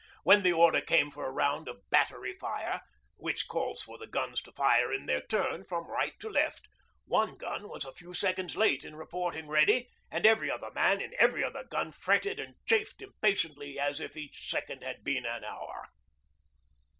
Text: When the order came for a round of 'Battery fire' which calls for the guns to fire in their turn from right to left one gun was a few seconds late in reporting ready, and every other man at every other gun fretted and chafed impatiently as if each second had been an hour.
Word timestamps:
When 0.23 0.41
the 0.41 0.51
order 0.51 0.81
came 0.81 1.11
for 1.11 1.27
a 1.27 1.31
round 1.31 1.67
of 1.67 1.87
'Battery 1.91 2.33
fire' 2.33 2.81
which 3.17 3.47
calls 3.47 3.83
for 3.83 3.99
the 3.99 4.07
guns 4.07 4.41
to 4.41 4.51
fire 4.51 4.91
in 4.91 5.05
their 5.05 5.21
turn 5.21 5.63
from 5.63 5.85
right 5.87 6.19
to 6.21 6.27
left 6.27 6.67
one 7.05 7.37
gun 7.37 7.69
was 7.69 7.85
a 7.85 7.93
few 7.93 8.15
seconds 8.15 8.57
late 8.57 8.83
in 8.83 8.95
reporting 8.95 9.47
ready, 9.47 9.91
and 10.09 10.25
every 10.25 10.49
other 10.49 10.71
man 10.71 11.03
at 11.03 11.13
every 11.19 11.43
other 11.43 11.65
gun 11.65 11.91
fretted 11.91 12.39
and 12.39 12.55
chafed 12.65 12.99
impatiently 13.03 13.77
as 13.77 13.99
if 13.99 14.17
each 14.17 14.49
second 14.49 14.81
had 14.83 15.03
been 15.03 15.27
an 15.27 15.43
hour. 15.43 15.87